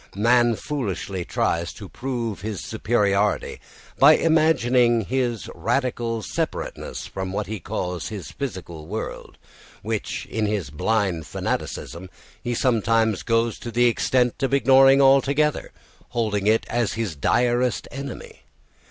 [0.15, 3.61] Man foolishly tries to prove his superiority
[3.99, 9.37] by imagining his radical separateness from what he calls his physical world,
[9.83, 12.09] which, in his blind fanaticism,
[12.41, 15.71] he sometimes goes to the extent of ignoring altogether,
[16.09, 18.41] holding it at his direst enemy.